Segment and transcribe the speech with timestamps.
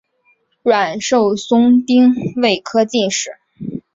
[0.63, 3.37] 阮寿松丁未科进士。